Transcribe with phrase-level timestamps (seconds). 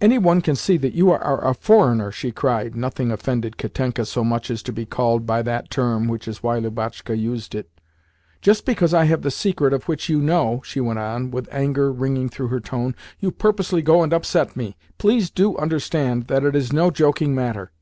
[0.00, 4.22] "Any one can see that you are a FOREIGNER!" she cried (nothing offended Katenka so
[4.22, 7.68] much as to be called by that term, which is why Lubotshka used it).
[8.40, 11.92] "Just because I have the secret of which you know," she went on, with anger
[11.92, 14.76] ringing through her tone, "you purposely go and upset me!
[14.98, 17.72] Please do understand that it is no joking matter."